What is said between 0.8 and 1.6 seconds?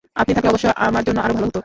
আমার জন্য আরো ভালো হত।